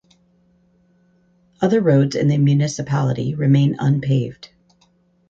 Other 1.61 1.79
roads 1.79 2.15
in 2.15 2.27
the 2.27 2.39
municipality 2.39 3.35
remain 3.35 3.75
unpaved. 3.77 4.49